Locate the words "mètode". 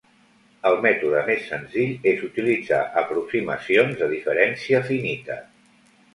0.85-1.19